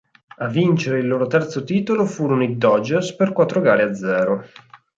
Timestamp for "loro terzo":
1.07-1.63